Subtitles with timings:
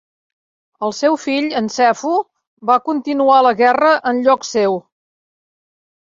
[0.85, 2.13] El seu fill, en Sefu,
[2.69, 4.79] va continuar la guerra en lloc seu.